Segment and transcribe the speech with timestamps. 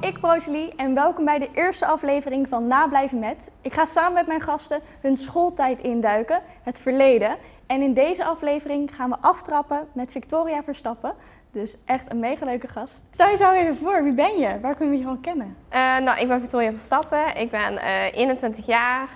[0.00, 3.50] Ik ben Rosalie en welkom bij de eerste aflevering van Nablijven met.
[3.60, 7.36] Ik ga samen met mijn gasten hun schooltijd induiken, het verleden.
[7.66, 11.14] En in deze aflevering gaan we aftrappen met Victoria Verstappen.
[11.50, 13.04] Dus echt een mega leuke gast.
[13.10, 14.60] Stel je zo even voor, wie ben je?
[14.60, 15.56] Waar kunnen we je van kennen?
[15.72, 17.36] Uh, nou, ik ben Victoria Verstappen.
[17.36, 19.08] Ik ben uh, 21 jaar.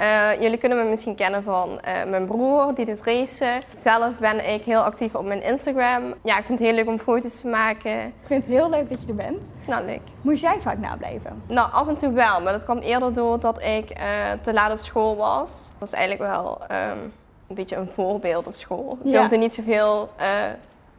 [0.00, 3.60] Uh, jullie kunnen me misschien kennen van uh, mijn broer, die doet racen.
[3.72, 6.14] Zelf ben ik heel actief op mijn Instagram.
[6.24, 8.00] Ja, ik vind het heel leuk om foto's te maken.
[8.00, 9.52] Ik vind het heel leuk dat je er bent.
[9.66, 10.00] Nou, leuk.
[10.20, 11.42] Moest jij vaak nablijven?
[11.46, 14.04] Nou, af en toe wel, maar dat kwam eerder door dat ik uh,
[14.42, 15.50] te laat op school was.
[15.50, 17.12] Dat was eigenlijk wel um,
[17.48, 18.98] een beetje een voorbeeld op school.
[19.04, 20.10] Ik durfde niet zoveel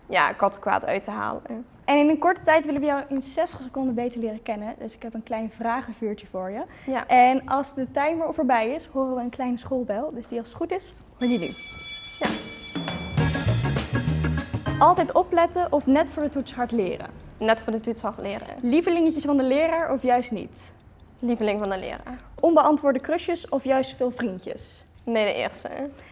[0.10, 1.66] ja, kattenkwaad uit te halen.
[1.91, 4.76] En in een korte tijd willen we jou in 60 seconden beter leren kennen.
[4.80, 6.63] Dus ik heb een klein vragenvuurtje voor je.
[6.86, 7.08] Ja.
[7.08, 10.13] En als de timer voorbij is, horen we een kleine schoolbel.
[10.13, 11.49] Dus die als het goed is, hoor je nu.
[12.20, 12.27] Ja.
[14.80, 17.09] Altijd opletten of net voor de toets hard leren?
[17.38, 18.48] Net voor de toets hard leren.
[18.62, 20.62] Lievelingetjes van de leraar of juist niet?
[21.20, 22.16] Lieveling van de leraar.
[22.40, 24.85] Onbeantwoorde krusjes of juist veel vriendjes?
[25.04, 25.70] Nee, de eerste.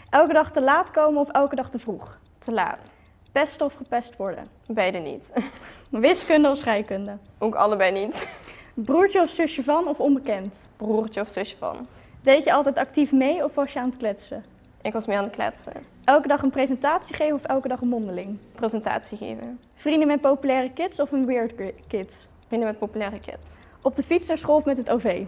[0.09, 2.19] Elke dag te laat komen of elke dag te vroeg?
[2.39, 2.93] Te laat.
[3.31, 4.43] Pesten of gepest worden?
[4.71, 5.31] Beide niet.
[5.91, 7.17] Wiskunde of scheikunde?
[7.37, 8.27] Ook allebei niet.
[8.73, 10.53] Broertje of zusje van of onbekend?
[10.77, 11.85] Broertje of zusje van.
[12.21, 14.43] Deed je altijd actief mee of was je aan het kletsen?
[14.81, 15.73] Ik was mee aan het kletsen.
[16.03, 18.37] Elke dag een presentatie geven of elke dag een mondeling?
[18.55, 19.59] Presentatie geven.
[19.75, 21.53] Vrienden met populaire kids of een weird
[21.87, 22.27] kids?
[22.47, 23.45] Vrienden met populaire kids.
[23.81, 25.23] Op de fiets naar school of met het OV?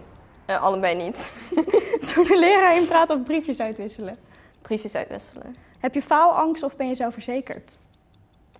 [0.46, 1.30] Uh, allebei niet.
[2.14, 4.16] Toen de leraar in praat of briefjes uitwisselen?
[4.62, 5.52] Briefjes uitwisselen.
[5.80, 7.78] Heb je faalangst of ben je zelfverzekerd?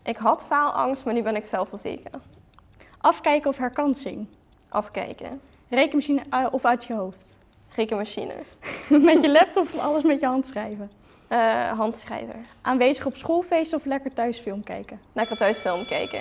[0.03, 2.17] Ik had faalangst, maar nu ben ik zelfverzekerd.
[3.01, 4.29] Afkijken of herkansing?
[4.69, 5.41] Afkijken.
[5.69, 7.39] Rekenmachine of uit je hoofd?
[7.75, 8.35] Rekenmachine.
[8.89, 10.91] met je laptop of alles met je hand schrijven?
[11.29, 12.47] Uh, handschrijven.
[12.63, 15.01] Aanwezig op schoolfeest of lekker thuis film kijken?
[15.13, 16.21] Lekker thuis film kijken.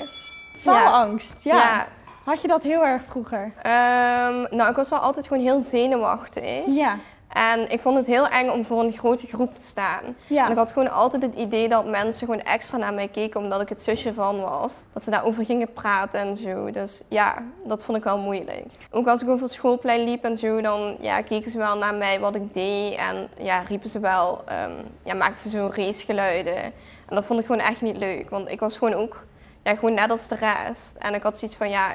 [0.62, 1.56] Faalangst, ja.
[1.56, 1.88] ja.
[2.24, 3.44] Had je dat heel erg vroeger?
[3.44, 6.66] Um, nou, ik was wel altijd gewoon heel zenuwachtig.
[6.66, 6.98] Ja.
[7.34, 10.04] En ik vond het heel eng om voor een grote groep te staan.
[10.28, 10.46] Ja.
[10.46, 13.62] En ik had gewoon altijd het idee dat mensen gewoon extra naar mij keken omdat
[13.62, 14.82] ik het zusje van was.
[14.94, 16.72] Dat ze daarover gingen praten en zo.
[16.72, 18.66] Dus ja, dat vond ik wel moeilijk.
[18.92, 21.96] Ook als ik over het schoolplein liep en zo, dan ja, keken ze wel naar
[21.96, 22.96] mij wat ik deed.
[22.96, 26.64] En ja, riepen ze wel, um, ja, maakten ze zo racegeluiden.
[27.12, 28.30] En dat vond ik gewoon echt niet leuk.
[28.30, 29.24] Want ik was gewoon ook,
[29.64, 30.96] ja, gewoon net als de rest.
[30.96, 31.94] En ik had zoiets van, ja,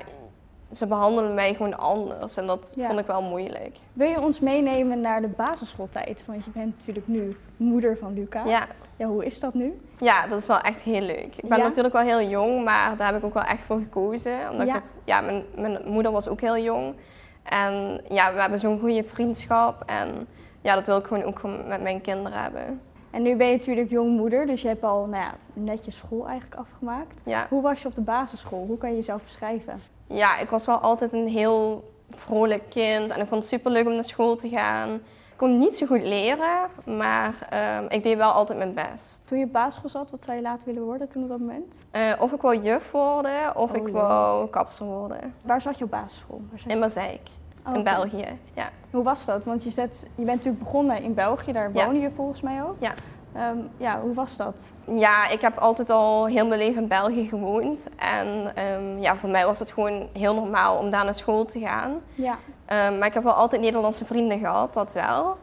[0.75, 2.87] ze behandelen mij gewoon anders en dat Ja.
[2.87, 3.77] vond ik wel moeilijk.
[3.93, 6.23] Wil je ons meenemen naar de basisschooltijd?
[6.27, 8.45] Want je bent natuurlijk nu moeder van Luca.
[8.45, 8.67] Ja,
[8.99, 9.81] Ja, hoe is dat nu?
[9.99, 11.37] ja, dat is wel echt heel leuk.
[11.37, 11.65] Ik ben Ja?
[11.65, 14.51] natuurlijk wel heel jong, maar daar heb ik ook wel echt voor gekozen.
[14.51, 14.75] Omdat Ja.
[14.77, 16.95] ik dat, ja, mijn, mijn moeder was ook heel jong.
[17.43, 20.27] En ja, we hebben zo'n goede vriendschap en
[20.61, 22.81] ja, dat wil ik gewoon ook met mijn kinderen hebben.
[23.17, 26.27] En nu ben je natuurlijk jongmoeder, dus je hebt al nou ja, net je school
[26.27, 27.21] eigenlijk afgemaakt.
[27.25, 27.47] Ja.
[27.49, 28.65] Hoe was je op de basisschool?
[28.67, 29.81] Hoe kan je jezelf beschrijven?
[30.07, 33.87] ja, ik was wel altijd een heel vrolijk kind en ik vond het super leuk
[33.87, 34.95] om naar school te gaan.
[34.95, 39.23] Ik kon niet zo goed leren, maar ehm, ik deed wel altijd mijn best.
[39.27, 41.85] Toen je op basisschool zat, wat zou je later willen worden toen op dat moment?
[41.91, 45.35] Eh, of ik wou juf worden of Oh, ik wou kapster worden.
[45.43, 46.41] Waar zat je op basisschool?
[46.67, 46.79] In?
[46.79, 47.21] Mazeik,
[47.69, 47.83] Oh, in.
[47.85, 48.39] België.
[48.55, 48.69] Ja.
[48.91, 49.45] Hoe was dat?
[49.45, 51.85] Want je, zet, je bent natuurlijk begonnen in België, daar Ja.
[51.85, 52.77] woonde je volgens mij ook.
[52.79, 52.93] Ja.
[53.33, 54.73] Ehm, ja, hoe was dat?
[54.95, 57.87] ja, ik heb altijd al heel mijn leven in België gewoond.
[57.97, 61.59] En ehm, ja, voor mij was het gewoon heel normaal om daar naar school te
[61.61, 62.01] gaan.
[62.15, 62.39] Ja.
[62.67, 65.37] Ehm, maar ik heb wel altijd Nederlandse vrienden gehad, dat wel.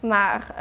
[0.00, 0.54] Maar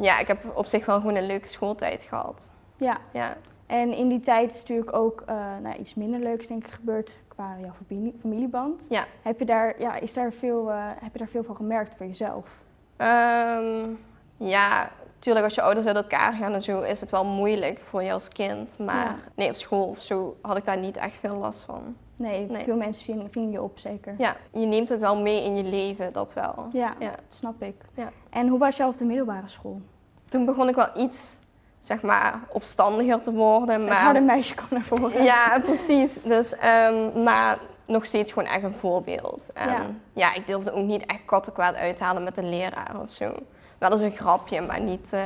[0.00, 2.50] ja, ik heb op zich wel gewoon een leuke schooltijd gehad.
[2.76, 2.96] ja.
[3.12, 3.36] Ja.
[3.72, 7.18] En in die tijd is natuurlijk ook eh, nou, iets minder leuks denk ik gebeurd
[7.28, 8.86] qua jouw familie, familieband.
[8.88, 9.04] Ja.
[9.22, 12.06] Heb je daar, ja, is daar veel, eh, heb je daar veel van gemerkt voor
[12.06, 12.48] jezelf?
[12.96, 13.88] Ehm,
[14.36, 18.02] ja, natuurlijk als je ouders uit elkaar gaan en zo is het wel moeilijk voor
[18.02, 18.78] je als kind.
[18.78, 19.16] Maar Ja.
[19.34, 21.96] nee, op school of zo had ik daar niet echt veel last van.
[22.16, 22.64] Nee, Nee.
[22.64, 24.14] veel mensen vingen je op zeker.
[24.18, 26.66] Ja, je neemt het wel mee in je leven, dat wel.
[26.72, 27.12] Ja, Ja.
[27.30, 27.74] snap ik.
[27.94, 28.10] Ja.
[28.30, 29.80] En hoe was je op de middelbare school?
[30.28, 31.40] Toen begon ik wel iets,
[31.82, 33.80] zeg maar, opstandiger te worden.
[33.80, 35.22] Het harde Maar meisje kwam naar voren.
[35.22, 36.22] ja, precies.
[36.22, 39.50] Dus, ehm, maar nog steeds gewoon echt een voorbeeld.
[39.54, 39.80] En Ja.
[40.12, 40.34] ja.
[40.34, 43.32] ik durfde ook niet echt kattenkwaad uit te halen met de leraar of zo.
[43.78, 45.24] Wel eens een grapje, maar niet, eh,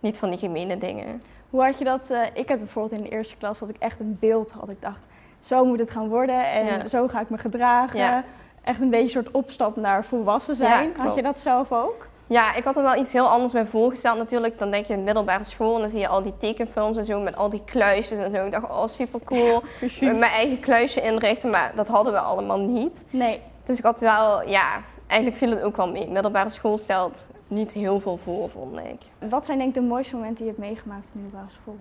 [0.00, 1.22] niet van die gemene dingen.
[1.50, 2.10] Hoe had je dat?
[2.10, 4.68] eh, ik had bijvoorbeeld in de eerste klas dat ik echt een beeld had.
[4.68, 5.06] Ik dacht,
[5.40, 6.86] zo moet het gaan worden en Ja.
[6.88, 7.98] zo ga ik me gedragen.
[7.98, 8.24] Ja.
[8.64, 10.92] Echt een beetje een soort opstap naar volwassen zijn.
[10.96, 12.06] had je dat zelf ook?
[12.28, 14.58] Ja, ik had er wel iets heel anders bij voorgesteld natuurlijk.
[14.58, 17.20] Dan denk je in middelbare school en dan zie je al die tekenfilms en zo
[17.20, 18.44] met al die kluisjes en zo.
[18.46, 19.62] Ik dacht, oh super cool.
[19.80, 23.04] Met mijn eigen kluisje inrichten, maar dat hadden we allemaal niet.
[23.10, 26.08] Nee, Dus ik had wel, ja, eigenlijk viel het ook wel mee.
[26.08, 29.28] Middelbare school stelt niet heel veel voor, vond ik.
[29.30, 31.76] wat zijn denk ik de mooiste momenten die je hebt meegemaakt op de middelbare school?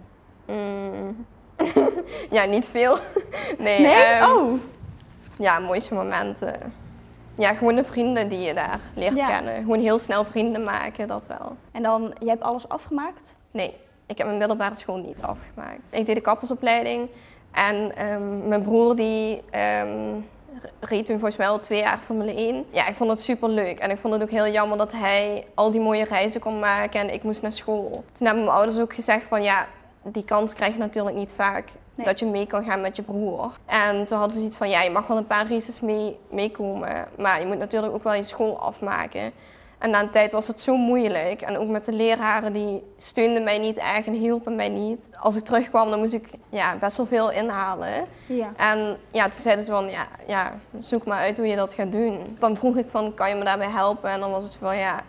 [0.45, 1.25] Mm.
[2.37, 2.97] ja, niet veel.
[3.57, 3.93] nee, Nee?
[3.93, 4.59] ehm, oh,
[5.37, 6.73] ja, mooiste momenten.
[7.37, 9.27] Ja, gewoon de vrienden die je daar leert Ja.
[9.27, 9.55] kennen.
[9.55, 11.55] Gewoon heel snel vrienden maken, dat wel.
[11.71, 13.35] En dan, je hebt alles afgemaakt?
[13.51, 15.81] Nee, ik heb mijn middelbare school niet afgemaakt.
[15.93, 17.09] Ik deed de kappersopleiding
[17.51, 20.19] en ehm, mijn broer die ehm,
[20.79, 22.65] reed toen volgens mij al twee jaar Formule 1.
[22.71, 25.45] Ja, ik vond het super leuk en ik vond het ook heel jammer dat hij
[25.53, 28.03] al die mooie reizen kon maken en ik moest naar school.
[28.11, 29.65] Toen hebben mijn ouders ook gezegd van ja,
[30.03, 31.69] die kans krijg je natuurlijk niet vaak.
[31.95, 32.05] Nee.
[32.05, 33.51] Dat je mee kan gaan met je broer.
[33.65, 37.07] En toen hadden ze iets van, ja, je mag wel een paar races mee, meekomen.
[37.17, 39.31] Maar je moet natuurlijk ook wel je school afmaken.
[39.77, 41.41] En na een tijd was het zo moeilijk.
[41.41, 45.09] En ook met de leraren, die steunden mij niet echt en hielpen mij niet.
[45.19, 48.05] Als ik terugkwam, dan moest ik ja, best wel veel inhalen.
[48.25, 48.51] Ja.
[48.57, 51.91] En ja, toen zeiden ze van, ja, ja, zoek maar uit hoe je dat gaat
[51.91, 52.37] doen.
[52.39, 54.09] Dan vroeg ik van, kan je me daarbij helpen?
[54.09, 55.01] En dan was het van, ja,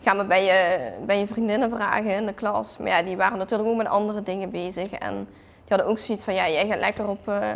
[0.00, 2.76] ga me bij je, bij je vriendinnen vragen in de klas.
[2.76, 4.90] Maar ja, die waren natuurlijk ook met andere dingen bezig.
[4.92, 5.28] En
[5.64, 7.48] die hadden ook zoiets van, ja, jij gaat lekker op eh,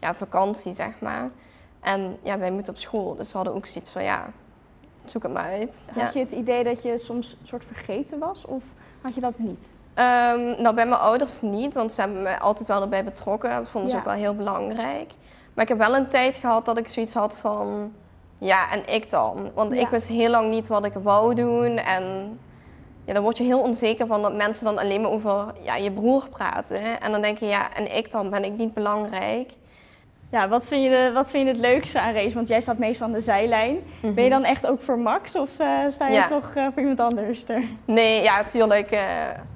[0.00, 1.30] ja, vakantie, zeg maar.
[1.80, 3.14] En ja, wij moeten op school.
[3.16, 4.26] Dus ze hadden ook zoiets van, ja,
[5.04, 5.84] zoek het maar uit.
[5.94, 6.02] Ja.
[6.04, 8.44] Had je het idee dat je soms een soort vergeten was?
[8.44, 8.62] Of
[9.02, 9.66] had je dat niet?
[9.94, 13.50] Ehm, nou, bij mijn ouders niet, want ze hebben me altijd wel erbij betrokken.
[13.50, 14.02] Dat vonden ze Ja.
[14.02, 15.12] ook wel heel belangrijk.
[15.54, 17.92] Maar ik heb wel een tijd gehad dat ik zoiets had van,
[18.38, 19.50] ja, en ik dan?
[19.54, 19.80] Want Ja.
[19.80, 21.76] ik wist heel lang niet wat ik wou doen.
[21.76, 22.38] En
[23.06, 25.90] ja, dan word je heel onzeker van dat mensen dan alleen maar over ja, je
[25.90, 27.00] broer praten.
[27.00, 28.30] En dan denk je, ja, en ik dan?
[28.30, 29.52] Ben ik niet belangrijk?
[30.30, 32.34] Ja, wat vind, je de, wat vind je het leukste aan race?
[32.34, 33.78] Want jij staat meestal aan de zijlijn.
[34.14, 36.28] Ben je dan echt ook voor Max of eh, sta je Ja.
[36.28, 37.62] toch eh, voor iemand anders er?
[37.84, 39.02] Nee, ja, tuurlijk eh,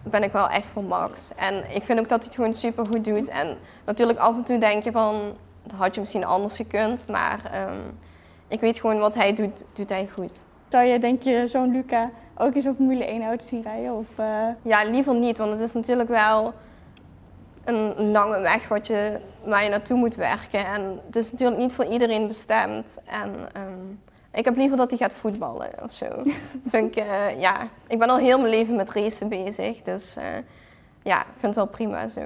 [0.02, 1.30] ben ik wel echt voor Max.
[1.36, 3.28] En ik vind ook dat hij het gewoon super goed doet.
[3.28, 3.56] En
[3.86, 5.14] natuurlijk af en toe denk je van,
[5.62, 7.04] dat had je misschien anders gekund.
[7.08, 7.78] Maar ehm,
[8.48, 10.40] ik weet gewoon wat hij doet, doet hij goed.
[10.68, 12.10] Zou je, denk je, zo'n Luca
[12.40, 13.94] ook eens op Formule 1 auto zien rijden?
[13.96, 16.52] Of, eh, Ja, liever niet, want het is natuurlijk wel
[17.64, 20.66] een lange weg wat je, waar je naartoe moet werken.
[20.66, 22.98] En het is natuurlijk niet voor iedereen bestemd.
[23.04, 23.84] En ehm,
[24.32, 26.06] ik heb liever dat hij gaat voetballen of zo.
[26.62, 29.82] dat vind ik, eh, ja, ik ben al heel mijn leven met racen bezig.
[29.82, 30.24] Dus eh,
[31.02, 32.20] ja, ik vind het wel prima zo.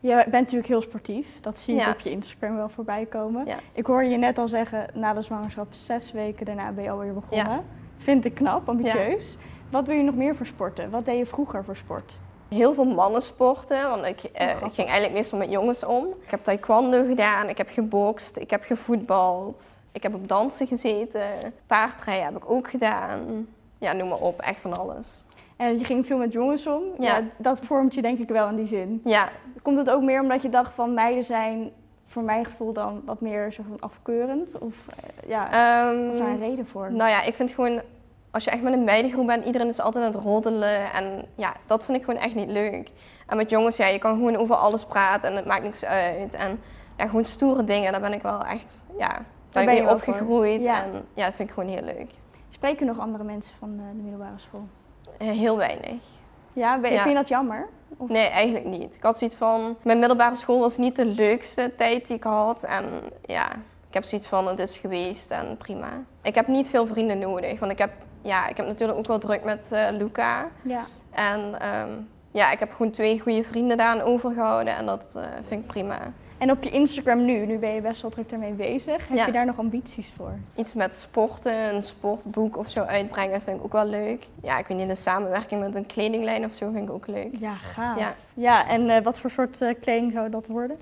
[0.00, 1.26] je bent natuurlijk heel sportief.
[1.40, 1.90] Dat zie je Ja.
[1.90, 3.46] op je Instagram wel voorbij komen.
[3.46, 3.56] Ja.
[3.72, 7.14] Ik hoorde je net al zeggen, na de zwangerschap, zes weken daarna ben je alweer
[7.14, 7.46] begonnen.
[7.46, 7.62] Ja.
[7.96, 9.36] Vind ik knap, ambitieus.
[9.70, 10.90] Wat wil je nog meer voor sporten?
[10.90, 12.12] Wat deed je vroeger voor sport?
[12.48, 14.68] Heel veel mannensporten, want ik, eh, grappig.
[14.68, 16.06] ik ging eigenlijk meestal met jongens om.
[16.22, 19.76] Ik heb taekwondo gedaan, ik heb gebokst, ik heb gevoetbald.
[19.92, 21.22] Ik heb op dansen gezeten,
[21.66, 23.48] paardrijden heb ik ook gedaan.
[23.78, 25.24] Ja, noem maar op, echt van alles.
[25.56, 26.82] En je ging veel met jongens om.
[26.98, 27.22] Ja.
[27.36, 29.00] dat vormt je denk ik wel in die zin.
[29.04, 29.28] Ja,
[29.62, 31.70] Komt het ook meer omdat je dacht van meiden zijn
[32.06, 34.58] voor mijn gevoel dan wat meer zo van afkeurend?
[34.58, 36.92] Of eh, ja, ehm, is daar een reden voor?
[36.92, 37.80] nou ja, ik vind gewoon,
[38.30, 40.92] als je echt met een meidengroep bent, iedereen is altijd aan het roddelen.
[40.92, 42.90] En ja, dat vind ik gewoon echt niet leuk.
[43.26, 46.34] En met jongens, ja, je kan gewoon over alles praten en het maakt niks uit.
[46.34, 46.60] En
[46.96, 49.84] ja, gewoon stoere dingen, daar ben ik wel echt, ja, daar ben ben ik je
[49.84, 50.62] mee opgegroeid.
[50.62, 50.82] Ja.
[50.82, 52.10] En ja, dat vind ik gewoon heel leuk.
[52.50, 54.66] Spreken nog andere mensen van eh, de middelbare school?
[55.18, 56.02] Eh, Heel weinig.
[56.52, 56.96] Ja, ben- Ja.
[56.98, 57.68] vind je dat jammer?
[57.96, 58.94] Of- Nee, eigenlijk niet.
[58.94, 62.62] Ik had zoiets van, mijn middelbare school was niet de leukste tijd die ik had.
[62.64, 62.84] En
[63.24, 63.52] ja,
[63.88, 65.88] ik heb zoiets van, het is geweest en prima.
[66.22, 67.90] Ik heb niet veel vrienden nodig, want ik heb,
[68.28, 70.48] ja, ik heb natuurlijk ook wel druk met eh, Luca.
[70.62, 70.84] Ja.
[71.10, 71.90] En ehm,
[72.30, 75.98] ja, ik heb gewoon twee goede vrienden daaraan overgehouden en dat eh, vind ik prima.
[76.38, 79.08] En op je Instagram nu, nu ben je best wel druk daarmee bezig.
[79.08, 79.26] Heb Ja.
[79.26, 80.32] je daar nog ambities voor?
[80.54, 84.26] Iets met sporten, een sportboek of zo uitbrengen vind ik ook wel leuk.
[84.42, 87.28] Ja, ik weet niet, een samenwerking met een kledinglijn of zo vind ik ook leuk.
[87.38, 87.98] Ja, gaaf.
[87.98, 88.14] Ja.
[88.34, 90.78] Ja, en eh, wat voor soort kleding zou dat worden?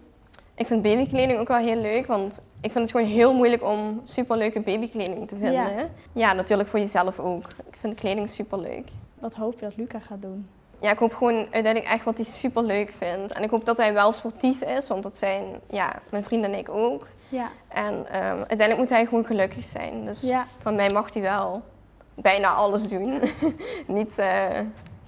[0.57, 4.01] Ik vind babykleding ook wel heel leuk, want ik vind het gewoon heel moeilijk om
[4.05, 5.91] superleuke babykleding te vinden.
[6.13, 6.33] Ja.
[6.33, 7.45] natuurlijk voor jezelf ook.
[7.71, 8.89] Ik vind kleding superleuk.
[9.19, 10.49] Wat hoop je dat Luca gaat doen?
[10.81, 13.33] Ja, ik hoop gewoon uiteindelijk echt wat hij superleuk vindt.
[13.33, 16.59] En ik hoop dat hij wel sportief is, want dat zijn ja, mijn vrienden en
[16.59, 17.07] ik ook.
[17.29, 17.51] Ja.
[17.69, 20.05] En ehm, uiteindelijk moet hij gewoon gelukkig zijn.
[20.05, 20.47] Dus Ja.
[20.63, 21.63] van mij mag hij wel
[22.15, 23.21] bijna alles doen.
[23.87, 24.45] Niet, eh,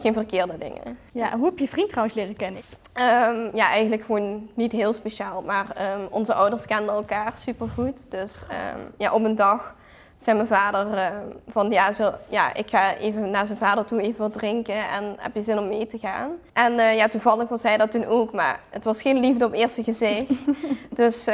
[0.00, 0.98] geen verkeerde dingen.
[1.12, 1.36] ja.
[1.36, 2.62] Hoe heb je vriend trouwens leren kennen?
[2.92, 5.42] Ehm, ja, eigenlijk gewoon niet heel speciaal.
[5.42, 8.04] Maar ehm, onze ouders kenden elkaar supergoed.
[8.08, 9.74] Dus ehm, ja, op een dag
[10.16, 11.12] zei mijn vader
[11.48, 15.14] van ja, zo, ja, ik ga even naar zijn vader toe even wat drinken en
[15.16, 16.30] heb je zin om mee te gaan?
[16.52, 19.52] En eh, ja, toevallig was hij dat toen ook, maar het was geen liefde op
[19.52, 20.28] eerste gezicht.
[21.00, 21.24] dus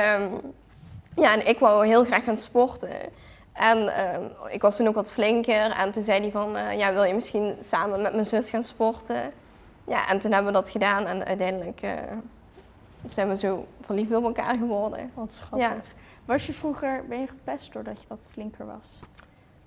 [1.16, 2.90] ja, en ik wou heel graag gaan sporten.
[3.54, 6.92] En ehm, ik was toen ook wat flinker en toen zei hij van eh, ja,
[6.92, 9.32] wil je misschien samen met mijn zus gaan sporten?
[9.86, 11.92] Ja, en toen hebben we dat gedaan en uiteindelijk eh,
[13.08, 15.10] zijn we zo verliefd op elkaar geworden.
[15.14, 15.94] Wat schattig.
[16.24, 18.86] Was je vroeger, ben je gepest doordat je wat flinker was?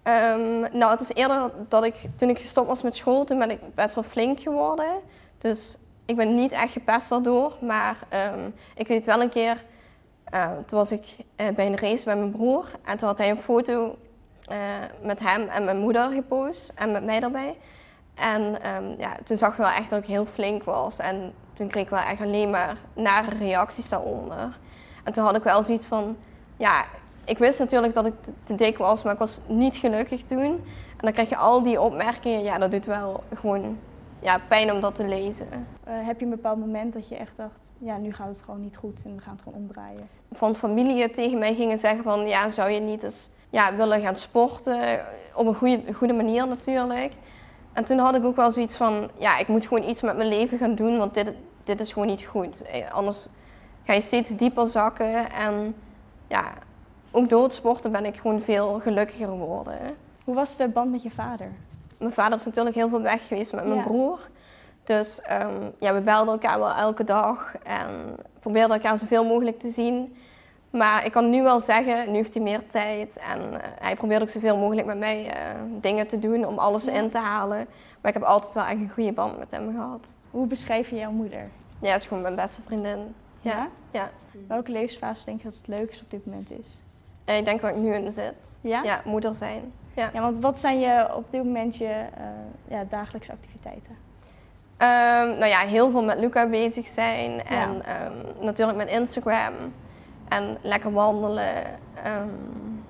[0.03, 3.51] Ehm, nou, het is eerder dat ik, toen ik gestopt was met school, toen ben
[3.51, 4.91] ik best wel flink geworden.
[5.37, 9.63] Dus ik ben niet echt gepest daardoor, maar ehm, ik weet wel een keer
[10.33, 11.05] Uh, toen was ik
[11.37, 13.97] uh, bij een race met mijn broer en toen had hij een foto
[14.51, 14.57] uh,
[15.01, 17.57] met hem en mijn moeder gepost en met mij erbij.
[18.15, 18.41] En
[18.75, 21.83] um, ja, toen zag je wel echt dat ik heel flink was en toen kreeg
[21.83, 24.57] ik wel echt alleen maar nare reacties daaronder.
[25.03, 26.17] En toen had ik wel zoiets van,
[26.57, 26.83] ja,
[27.25, 30.63] ik wist natuurlijk dat ik te dik was, maar ik was niet gelukkig toen.
[30.97, 33.77] En dan krijg je al die opmerkingen, ja, dat doet wel gewoon
[34.19, 35.47] ja, pijn om dat te lezen.
[35.51, 38.61] Uh, heb je een bepaald moment dat je echt dacht, ja, nu gaat het gewoon
[38.61, 40.07] niet goed en we gaan het gewoon omdraaien?
[40.31, 44.15] Van familie tegen mij gingen zeggen van, ja, zou je niet eens ja, willen gaan
[44.15, 44.99] sporten?
[45.33, 47.13] Op een goede, goede manier natuurlijk.
[47.73, 50.29] En toen had ik ook wel zoiets van, ja, ik moet gewoon iets met mijn
[50.29, 51.33] leven gaan doen, want dit,
[51.63, 52.61] dit is gewoon niet goed.
[52.61, 53.27] Eh, anders
[53.83, 55.75] ga je steeds dieper zakken en
[56.27, 56.53] ja,
[57.11, 59.77] ook door het sporten ben ik gewoon veel gelukkiger geworden.
[60.23, 61.51] Hoe was de band met je vader?
[61.97, 64.19] Mijn vader is natuurlijk heel veel weg geweest met mijn broer.
[64.83, 69.71] Dus um, ja, we belden elkaar wel elke dag en probeerden elkaar zoveel mogelijk te
[69.71, 70.15] zien.
[70.69, 74.21] Maar ik kan nu wel zeggen, nu heeft hij meer tijd en uh, hij probeert
[74.21, 77.67] ook zoveel mogelijk met mij uh, dingen te doen om alles in te halen.
[78.01, 80.07] Maar ik heb altijd wel echt een goede band met hem gehad.
[80.31, 81.49] Hoe beschrijf je jouw moeder?
[81.81, 83.15] Ja, is gewoon mijn beste vriendin.
[83.41, 83.67] Ja?
[83.91, 84.09] ja?
[84.47, 86.77] Welke levensfase denk je dat het leukste op dit moment is?
[87.35, 88.33] Ik denk waar ik nu in zit.
[88.61, 88.83] Ja?
[88.83, 89.73] Ja, moeder zijn.
[89.93, 90.09] Ja.
[90.13, 91.85] ja, want wat zijn je op dit moment je
[92.17, 92.23] uh,
[92.67, 93.91] ja, dagelijkse activiteiten?
[94.77, 99.53] Um, nou ja, heel veel met Luca bezig zijn en um, natuurlijk met Instagram.
[100.27, 101.65] En lekker wandelen,
[102.05, 102.83] um,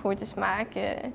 [0.00, 1.12] foto's maken,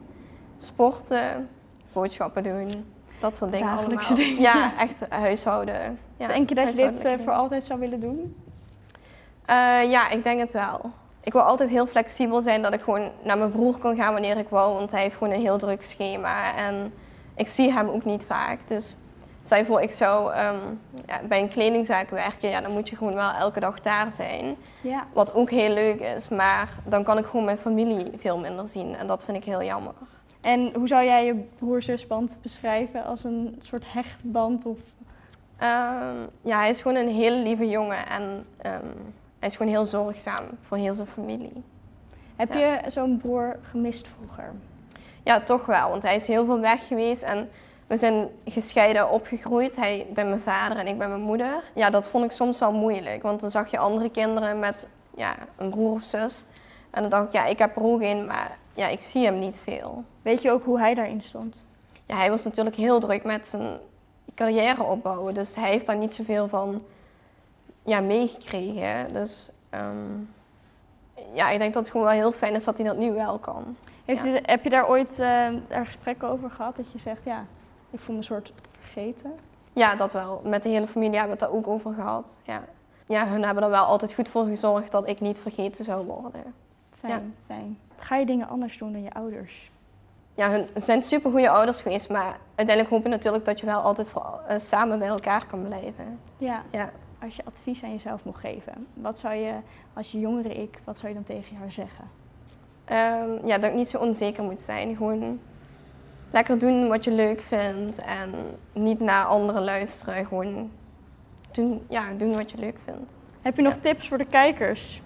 [0.58, 1.50] sporten,
[1.94, 2.92] boodschappen doen.
[3.20, 4.28] Dat soort dingen Dagelijkse allemaal.
[4.28, 4.42] Dingen.
[4.42, 6.00] Ja, echt huishouden.
[6.18, 8.36] Ja, denk je dat je dit uh, voor altijd zou willen doen?
[9.50, 10.92] Uh, ja, ik denk het wel
[11.28, 14.38] ik wil altijd heel flexibel zijn dat ik gewoon naar mijn broer kan gaan wanneer
[14.38, 16.94] ik wil, want hij heeft gewoon een heel druk schema en
[17.36, 18.60] ik zie hem ook niet vaak.
[18.68, 18.98] Dus
[19.44, 22.96] stel je voor, ik zou um, ja, bij een kledingzaak werken, ja, dan moet je
[22.96, 24.56] gewoon wel elke dag daar zijn.
[24.82, 25.08] Ja.
[25.14, 28.96] Wat ook heel leuk is, maar dan kan ik gewoon mijn familie veel minder zien
[28.96, 29.94] en dat vind ik heel jammer.
[30.42, 34.66] En hoe zou jij je broer-zusband beschrijven als een soort hechtband?
[34.66, 34.78] Of?
[35.62, 39.86] Um, ja, hij is gewoon een hele lieve jongen en um, hij is gewoon heel
[39.86, 41.64] zorgzaam voor heel zijn familie.
[42.36, 44.52] Heb je zo'n broer gemist vroeger?
[45.24, 45.90] Ja, toch wel.
[45.90, 47.50] Want hij is heel veel weg geweest en
[47.88, 49.76] we zijn gescheiden opgegroeid.
[49.76, 51.64] Hij bij mijn vader en ik bij mijn moeder.
[51.74, 53.22] Ja, dat vond ik soms wel moeilijk.
[53.24, 56.46] Want dan zag je andere kinderen met ja, een broer of zus.
[56.90, 59.40] En dan dacht ik, ja, ik heb er ook een, maar ja, ik zie hem
[59.40, 60.04] niet veel.
[60.22, 61.64] Weet je ook hoe hij daarin stond?
[62.06, 63.78] Ja, hij was natuurlijk heel druk met zijn
[64.36, 65.34] carrière opbouwen.
[65.34, 66.82] Dus hij heeft daar niet zoveel van
[67.88, 69.14] ja, meegekregen.
[69.14, 70.30] Dus um,
[71.34, 73.38] ja, ik denk dat het gewoon wel heel fijn is dat hij dat nu wel
[73.38, 73.76] kan.
[74.06, 74.40] Heeft ja.
[74.42, 76.76] heb je daar ooit uh, er gesprekken over gehad?
[76.76, 77.46] Dat je zegt, ja,
[77.90, 79.34] ik voel me een soort vergeten?
[79.74, 80.42] Ja, dat wel.
[80.44, 82.40] Met de hele familie hebben we het daar ook over gehad.
[82.44, 82.64] Ja.
[83.06, 86.54] ja, hun hebben er wel altijd goed voor gezorgd dat ik niet vergeten zou worden.
[87.00, 87.22] Fijn, ja.
[87.46, 87.80] fijn.
[87.96, 89.72] Ga je dingen anders doen dan je ouders?
[90.34, 93.82] Ja, hun zijn super goede ouders geweest, maar uiteindelijk hoop je natuurlijk dat je wel
[93.82, 96.20] altijd voor, uh, samen bij elkaar kan blijven.
[96.38, 96.64] Ja.
[96.72, 99.54] ja als je advies aan jezelf mocht geven, wat zou je
[99.94, 102.06] als je jongere ik, wat zou je dan tegen haar zeggen?
[102.92, 104.96] Um, ja, dat ik niet zo onzeker moet zijn.
[104.96, 105.40] Gewoon
[106.32, 108.34] lekker doen wat je leuk vindt en
[108.74, 110.26] niet naar anderen luisteren.
[110.26, 110.72] Gewoon
[111.52, 113.16] doen, ja, doen wat je leuk vindt.
[113.42, 113.80] Heb je nog ja.
[113.80, 115.02] tips voor de kijkers?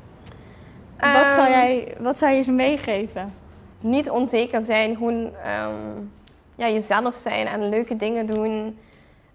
[1.03, 3.33] Um, wat, zou jij, wat zou je ze meegeven?
[3.79, 5.29] Niet onzeker zijn, gewoon
[5.65, 6.11] um,
[6.55, 8.77] ja, jezelf zijn en leuke dingen doen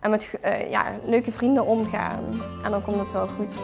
[0.06, 2.24] en met uh, ja, leuke vrienden omgaan.
[2.64, 3.58] En dan komt het wel goed.